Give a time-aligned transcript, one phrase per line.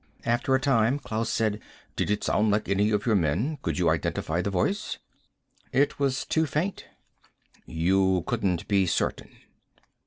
[0.25, 1.61] After a time Klaus said,
[1.95, 3.59] "Did it sound like any of your men?
[3.61, 4.97] Could you identify the voice?"
[5.71, 6.85] "It was too faint."
[7.67, 9.29] "You couldn't be certain?"